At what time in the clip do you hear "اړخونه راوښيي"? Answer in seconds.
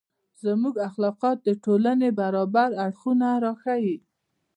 2.85-3.95